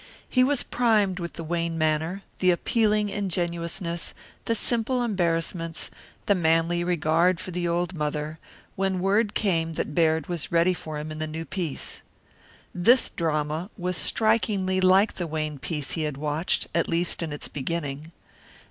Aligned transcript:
He 0.27 0.43
was 0.43 0.63
primed 0.63 1.19
with 1.19 1.33
the 1.33 1.43
Wayne 1.43 1.77
manner, 1.77 2.23
the 2.39 2.49
appealing 2.49 3.09
ingenuousness, 3.09 4.15
the 4.45 4.55
simple 4.55 5.03
embarrassments; 5.03 5.91
the 6.25 6.33
manly 6.33 6.83
regard 6.83 7.39
for 7.39 7.51
the 7.51 7.67
old 7.67 7.93
mother, 7.93 8.39
when 8.75 8.99
word 8.99 9.35
came 9.35 9.73
that 9.73 9.93
Baird 9.93 10.25
was 10.25 10.51
ready 10.51 10.73
for 10.73 10.97
him 10.97 11.11
in 11.11 11.19
the 11.19 11.27
new 11.27 11.45
piece. 11.45 12.01
This 12.73 13.09
drama 13.09 13.69
was 13.77 13.95
strikingly 13.95 14.81
like 14.81 15.13
the 15.13 15.27
Wayne 15.27 15.59
piece 15.59 15.91
he 15.91 16.01
had 16.01 16.17
watched, 16.17 16.65
at 16.73 16.89
least 16.89 17.21
in 17.21 17.31
its 17.31 17.47
beginning. 17.47 18.11